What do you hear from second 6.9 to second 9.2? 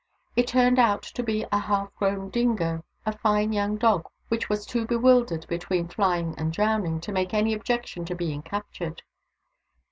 to make any objection to being captured.